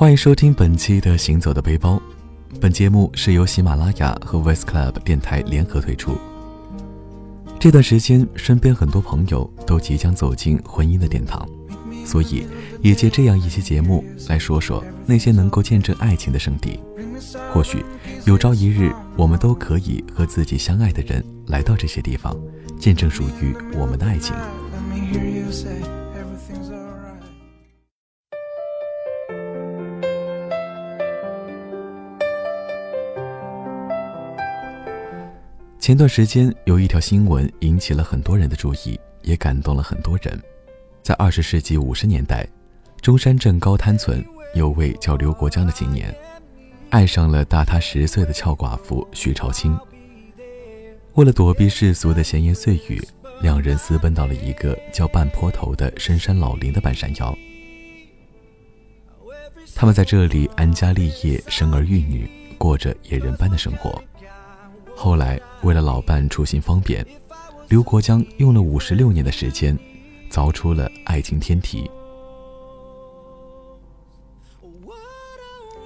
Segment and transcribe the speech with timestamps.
[0.00, 2.00] 欢迎收听本期的《行走的背包》，
[2.58, 6.16] 本节目是由喜马拉雅和 Voice Club 电台联合推出。
[7.58, 11.46] 这段时间，身边很多朋友都即将走进婚姻的殿堂，
[12.06, 12.46] 所以
[12.80, 16.80] 也借这样一期节目来说说那些能够见证爱情的圣地。
[17.52, 17.84] 或许
[18.24, 22.34] 有朝一日，我们都可以和自己相爱的人来到这些地方，
[22.78, 24.34] 见证属于我们的爱情。
[35.90, 40.40] 前段时间有一条新闻引起了很多人的注意，也感动了很多人。
[41.02, 42.46] 在二十世纪五十年代，
[43.00, 46.14] 中山镇高滩村有位叫刘国江的青年，
[46.90, 49.76] 爱上了大他十岁的俏寡妇徐朝清。
[51.14, 53.02] 为了躲避世俗的闲言碎语，
[53.42, 57.36] 两人私奔到了一个叫半坡头的深山老林的半山腰。
[59.74, 64.00] 他们在这里安家立业，生儿育女，过着野人般的生活。
[65.02, 67.02] 后来，为了老伴出行方便，
[67.70, 69.74] 刘国江用了五十六年的时间，
[70.30, 71.90] 凿出了爱情天梯。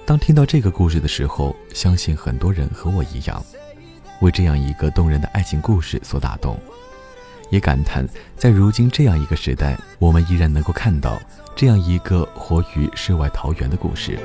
[0.05, 3.41] 当听到这个故事的时候，相信很多人和我一样，
[4.19, 6.59] 为这样一个动人的爱情故事所打动，
[7.49, 8.05] 也感叹
[8.35, 11.17] 在如今这样一个时代，我们依然能够看到
[11.55, 14.19] 这样一个活于世外桃源的故事。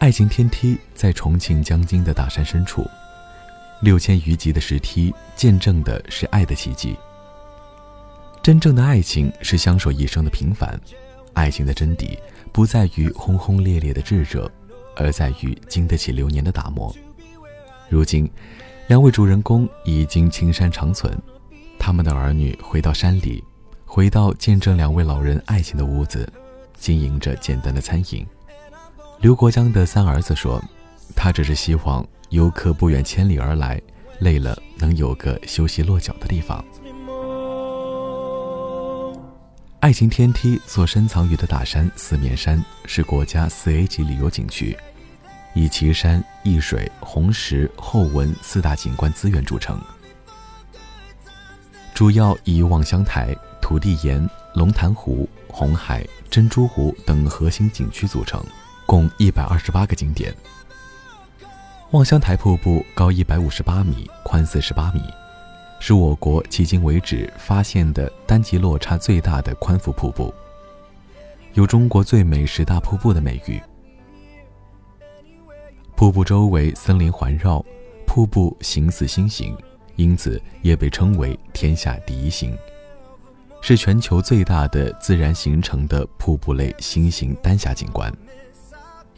[0.00, 2.88] 爱情天梯在重庆江津的大山深处，
[3.82, 6.96] 六千余级的石梯见证的是爱的奇迹。
[8.42, 10.80] 真正的爱情是相守一生的平凡，
[11.34, 12.18] 爱情的真谛
[12.50, 14.50] 不在于轰轰烈烈的炙热，
[14.96, 16.90] 而在于经得起流年的打磨。
[17.90, 18.26] 如今，
[18.86, 21.14] 两位主人公已经青山长存，
[21.78, 23.44] 他们的儿女回到山里，
[23.84, 26.26] 回到见证两位老人爱情的屋子，
[26.74, 28.26] 经营着简单的餐饮。
[29.20, 30.62] 刘国江的三儿子说
[31.14, 33.78] ：“他只是希望游客不远千里而来，
[34.20, 36.64] 累了能有个休息落脚的地方。”
[39.80, 44.74] 爱情天梯所深藏于的大山四面山是国家四 A 级旅游景区，
[45.54, 49.78] 以奇山异水、红石、后文四大景观资源著称，
[51.92, 58.42] 主要以望乡台、土地岩、龙潭湖、红海、珍珠湖等核心景区组成。
[58.90, 60.34] 共一百二十八个景点。
[61.92, 65.00] 望乡台瀑布高一百五十八米，宽四十八米，
[65.78, 70.34] 是我国迄今为止发现的单极落差最大的宽幅瀑布，
[71.52, 73.62] 有“中国最美十大瀑布”的美誉。
[75.94, 77.64] 瀑布周围森林环绕，
[78.04, 79.56] 瀑布形似星形，
[79.94, 82.58] 因此也被称为“天下第一星”，
[83.62, 88.12] 是全球最大的自然形成的瀑布类新型丹霞景观。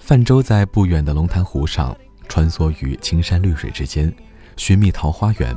[0.03, 1.97] 泛舟在不远的龙潭湖上，
[2.29, 4.13] 穿梭于青山绿水之间，
[4.57, 5.57] 寻觅桃花源。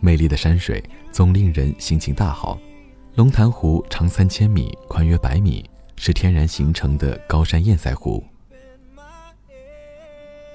[0.00, 0.82] 美丽的山水
[1.12, 2.58] 总令人心情大好。
[3.16, 5.62] 龙潭湖长三千米，宽约百米，
[5.96, 8.24] 是天然形成的高山堰塞湖。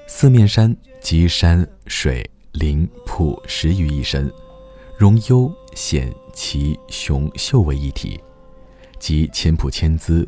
[0.08, 4.34] 四面山集山水林瀑十于一身，
[4.98, 8.20] 融幽险奇雄秀为一体，
[8.98, 10.28] 集千瀑千姿。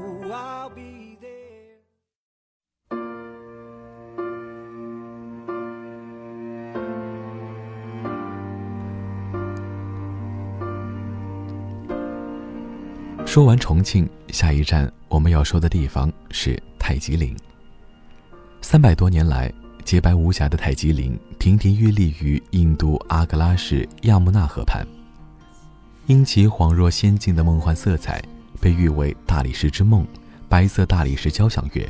[13.31, 17.33] 说完重庆，下一站我们要说的地方是泰姬陵。
[18.61, 19.49] 三百多年来，
[19.85, 24.85] 洁白无瑕的泰姬陵亭亭玉立于印度阿格拉市亚穆纳河畔，
[26.07, 28.21] 因其恍若仙境的梦幻色彩，
[28.59, 30.05] 被誉为“大理石之梦”、
[30.49, 31.89] “白色大理石交响乐”。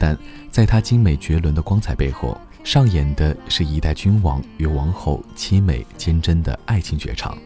[0.00, 0.18] 但
[0.50, 7.38] 在它精美绝伦的光彩背后，上演的是一代君王与王后凄美坚贞的爱情绝唱。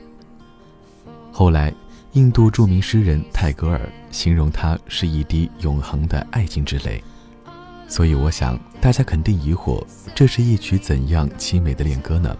[1.30, 1.70] 后来。
[2.12, 7.02] 印度著名诗人泰戈尔形容它是一滴永恒的爱情之泪，
[7.86, 9.84] 所以我想大家肯定疑惑，
[10.14, 12.34] 这是一曲怎样凄美的恋歌呢？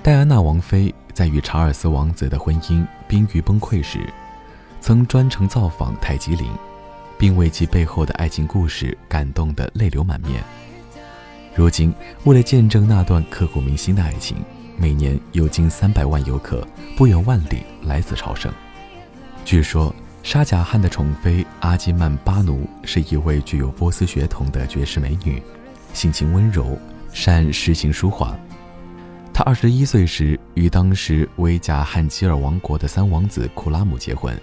[0.00, 4.08] 戴安娜王妃在与查尔斯王子的婚姻濒于崩溃时，
[4.80, 6.46] 曾专程造访泰姬陵，
[7.18, 10.40] 并为其背后的爱情故事感动得泪流满面。
[11.52, 11.92] 如今，
[12.24, 14.36] 为了见证那段刻骨铭心的爱情，
[14.76, 16.66] 每年有近三百万游客
[16.96, 18.52] 不远万里来此朝圣。
[19.44, 25.42] 据说，沙贾汗的宠妃阿基曼巴奴是一位具有波斯血统的绝世美女，
[25.92, 26.78] 性情温柔，
[27.12, 28.36] 善诗情书画。
[29.32, 34.36] 她二十一岁时与当时为贾汗吉尔王国的三王子库拉姆结婚。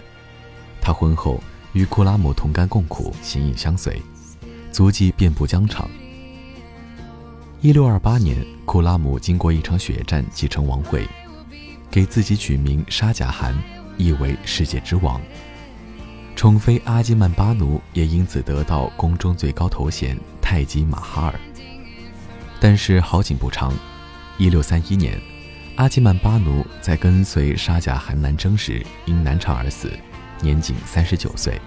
[0.80, 1.42] 她婚后
[1.72, 4.00] 与库拉姆同甘共苦，形影相随，
[4.70, 5.88] 足迹遍布疆场。
[7.62, 11.06] 一六二八年，库拉姆经过一场血战继承王位，
[11.92, 13.56] 给自己取名沙贾汗，
[13.96, 15.20] 意为世界之王。
[16.34, 21.38] 宠妃阿基曼巴奴也因此得到宫中最高头衔泰姬玛哈尔。
[22.58, 23.72] 但是好景不长。
[24.38, 25.16] 一六三一年，
[25.76, 29.88] 阿基曼巴奴在跟随沙贾汗南征时因难产而死，
[30.40, 31.60] 年仅三十九岁。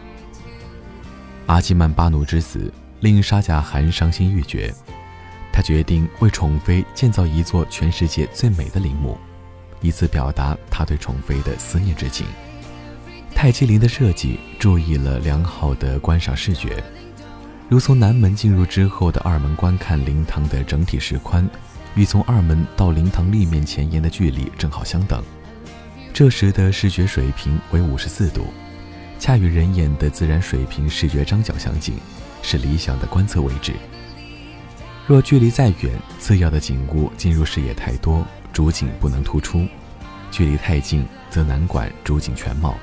[1.46, 2.70] 阿基曼巴奴之死
[3.00, 4.76] 令沙贾汗伤心欲绝，
[5.56, 9.18] 他决定为宠妃建造一座全世界最美的陵墓，
[9.80, 12.28] 以此表达他对宠妃的思念之情。
[13.34, 16.84] 泰姬陵的设计注意了良好的观赏视觉，
[17.70, 21.50] 如从南门进入之后的二门观看灵堂的整体石宽。
[21.96, 25.24] 与从二门到灵堂立面前沿的距离正好相等，
[26.14, 28.48] 这时的视觉水平为五十四度，
[29.18, 31.96] 恰与人眼的自然水平视觉张角相近，
[32.42, 33.72] 是理想的观测位置。
[35.08, 39.68] 若距离再远，次要的景物进入视野太多，主景不能突出；
[40.32, 42.76] 距离太近，则难管主景全貌。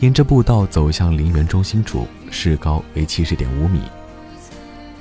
[0.00, 3.82] 沿着步道走向陵园中心处，视高为七十点五米。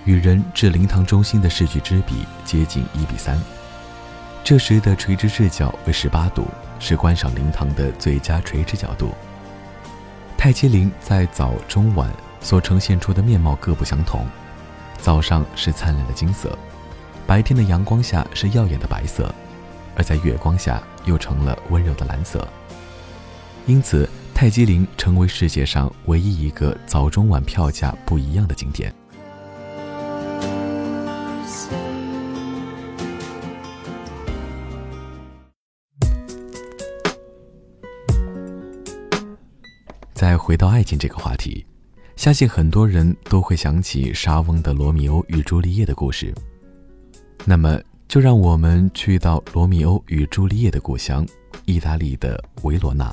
[0.05, 3.35] 与人至灵堂中心的视距之比接近一比三，
[4.43, 6.45] 这时的垂直视角为十八度，
[6.79, 9.09] 是观赏灵堂的最佳垂直角度。
[10.37, 12.11] 泰姬陵在早、中、晚
[12.41, 14.23] 所呈现出的面貌各不相同，
[15.01, 16.55] 早上是灿烂的金色，
[17.25, 19.33] 白天的阳光下是耀眼的白色，
[19.95, 22.47] 而在月光下又成了温柔的蓝色。
[23.65, 28.93] 因此，泰姬陵成为世界上唯一一个早、中、晚票价不一样的景点。
[40.13, 41.65] 再回到爱情这个话题，
[42.21, 46.31] 相信很多人都会想起莎翁的《罗密欧与朱丽叶》的故事。
[47.45, 51.25] 那么，就让我们去到罗密欧与朱丽叶的故乡——
[51.65, 53.11] 意大利的维罗纳。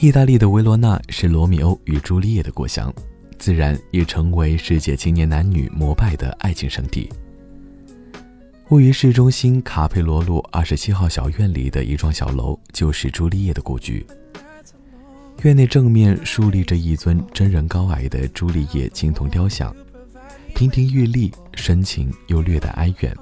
[0.00, 2.92] 意大利的维罗纳是罗密欧与朱丽叶的故乡，
[3.38, 7.08] 自然也成为世界青年男女膜拜的爱情圣地。
[8.70, 14.04] 位于市中心卡佩罗路二十七号小院里的一幢小楼，就是朱丽叶的故居。
[15.42, 19.74] 院内正面竖立着一尊真人高矮的朱丽叶青铜雕像，
[20.54, 23.12] 亭亭玉立，深情又略带哀怨。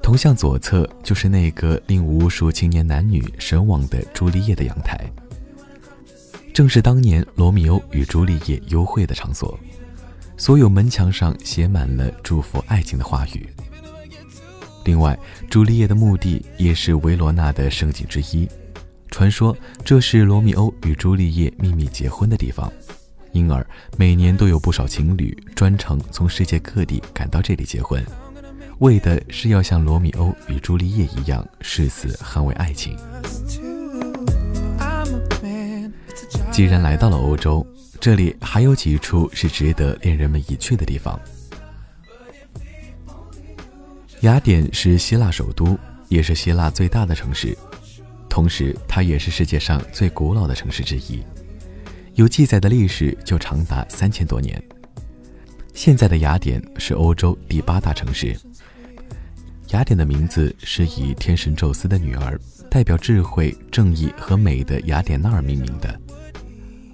[0.00, 5.10] 铜像左侧就是那个令无数青年男女神往的朱丽叶的阳台，
[6.54, 9.58] 正是当年罗密欧与朱丽叶幽会的场所。
[10.36, 13.48] 所有门墙上写满了祝福爱情的话语。
[14.84, 15.18] 另外，
[15.50, 18.48] 朱丽叶的墓地也是维罗纳的胜景之一。
[19.16, 22.70] 传说这是罗密欧与朱丽叶秘密结婚的地方，
[23.32, 28.04] 因而每年都有不少情侣专程从世界各地赶到这里结婚，
[28.80, 32.94] 为的是要像罗密欧与朱丽叶一样誓死捍卫爱情。
[36.52, 37.66] 既然来到了欧洲，
[37.98, 41.18] 这里还有几处是值得恋人们一去的地方。
[44.20, 45.78] 雅典是希腊首都，
[46.10, 47.56] 也是希腊最大的城市。
[48.36, 51.24] 同时，它也是世界上最古老的城市之一，
[52.16, 54.62] 有记载的历史就长达三千多年。
[55.72, 58.38] 现在的雅典是欧洲第八大城市。
[59.68, 62.38] 雅典的名字是以天神宙斯的女儿，
[62.70, 65.98] 代表智慧、正义和美的雅典娜而命名的。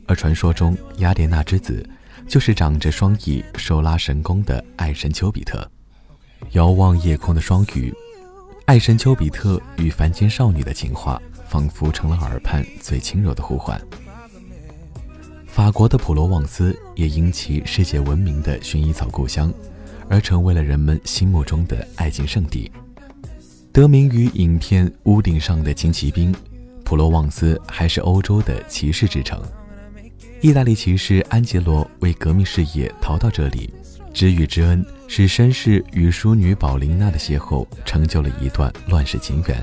[0.06, 1.84] 而传说中，雅典娜之子
[2.28, 5.68] 就是长着双翼、手拉神弓的爱神丘比特。
[6.52, 7.92] 遥望夜空的双鱼，
[8.66, 11.20] 爱神丘比特与凡间少女的情话。
[11.52, 13.78] 仿佛成了耳畔最轻柔的呼唤。
[15.46, 19.52] 法国的普罗旺斯也因其世界闻名的薰衣草故乡，
[20.08, 22.72] 而成为了人们心目中的爱情圣地。
[23.70, 26.32] 得名于影片《屋顶上的轻骑兵》，
[26.84, 29.38] 普罗旺斯还是欧洲的骑士之城。
[30.40, 33.70] 意大利骑士安杰罗为革命事业逃到这里，
[34.14, 39.62] 知遇之恩使绅士与淑女宝琳娜的邂逅，成就了一段乱世情缘。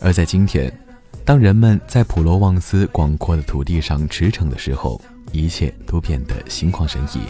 [0.00, 0.72] 而在今天
[1.24, 5.00] 当人们在普罗旺斯广阔的土地上驰骋的时候
[5.32, 7.20] 一切都变得心旷神怡。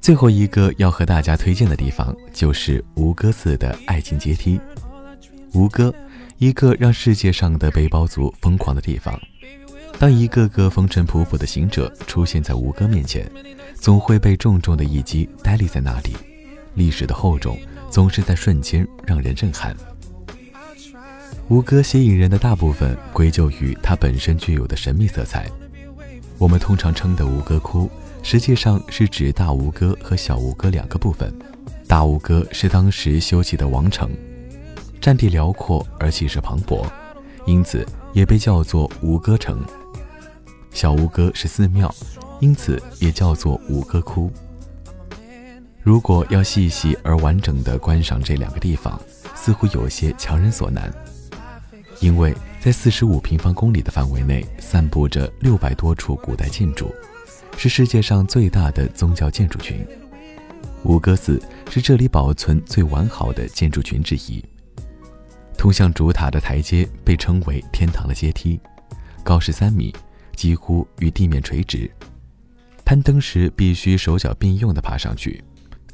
[0.00, 4.60] 最后一个要和大家推荐的地方就是吴哥寺的爱情阶梯。
[5.54, 5.94] 吴哥
[6.38, 9.18] 一个让世界上的背包族疯狂的地方。
[10.04, 13.26] 当一个个风尘仆仆的行者出现在吴哥面前，
[13.74, 16.14] 总会被重重的一击呆立在那里。
[16.74, 17.56] 历史的厚重
[17.88, 19.74] 总是在瞬间让人震撼。
[21.48, 25.50] 吴哥吸引人的大部分归咎于它本身具有的神秘色彩。
[26.36, 27.90] 我们通常称的吴哥窟，
[28.22, 31.34] 实际上是指大吴哥和小吴哥两个部分。
[31.88, 34.10] 大吴哥是当时修起的王城，
[35.00, 36.86] 占地辽阔而气势磅礴，
[37.46, 39.60] 因此也被叫做吴哥城。
[40.70, 41.94] 小吴哥是寺庙，
[42.40, 44.30] 因此也叫做吴哥窟。
[45.82, 49.00] 如果要细细而完整的观赏这两个地方，
[49.34, 50.92] 似乎有些强人所难，
[52.00, 56.92] 因为在四十五平方公里的范围内，散布着六百多处古代建筑，
[57.56, 59.86] 是世界上最大的宗教建筑群。
[60.82, 64.44] 吴哥寺是这里保存最完好的建筑群之一。
[65.64, 68.60] 通向主塔的台阶被称为“天堂的阶梯”，
[69.24, 69.90] 高十三米。
[70.36, 71.90] 几乎与地面垂直，
[72.84, 75.42] 攀登时必须手脚并用地爬上去，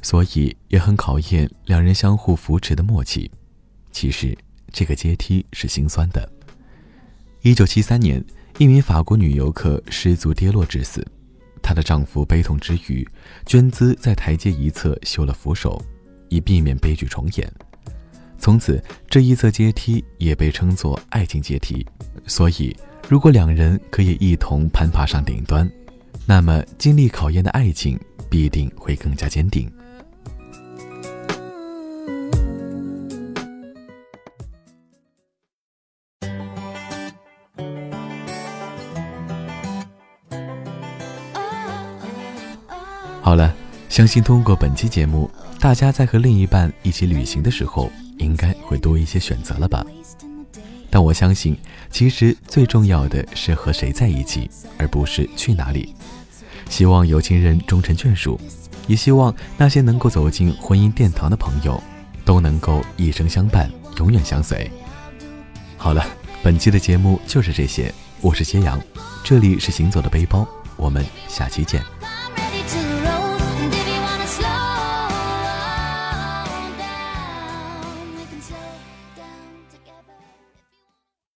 [0.01, 3.31] 所以也很考验两人相互扶持的默契。
[3.93, 4.37] 其实
[4.73, 6.29] 这个阶梯是心酸的。
[7.41, 8.21] 一九七三年，
[8.57, 11.01] 一名法国女游客失足跌落致死，
[11.61, 13.07] 她的丈夫悲痛之余，
[13.45, 15.81] 捐资在台阶一侧修了扶手，
[16.27, 17.49] 以避免悲剧重演。
[18.41, 21.85] 从此，这一侧阶梯也被称作“爱情阶梯”，
[22.27, 22.75] 所以。
[23.09, 25.69] 如果两人可以一同攀爬上顶端，
[26.25, 29.69] 那么经历考验的爱情必定会更加坚定。
[43.21, 43.53] 好了，
[43.89, 45.29] 相信通过本期节目，
[45.59, 47.91] 大家在和另一半一起旅行的时候，
[48.21, 49.85] 应该会多一些选择了吧。
[50.89, 51.57] 但我相信，
[51.89, 55.95] 其实最重要的是和谁在一起，而不是去哪里。
[56.69, 58.39] 希望有情人终成眷属，
[58.87, 61.81] 也希望那些能够走进婚姻殿堂的朋友，
[62.23, 64.69] 都能够一生相伴，永远相随。
[65.77, 66.05] 好了，
[66.43, 67.93] 本期的节目就是这些。
[68.21, 68.79] 我是揭阳，
[69.23, 72.00] 这里是行走的背包，我们下期见。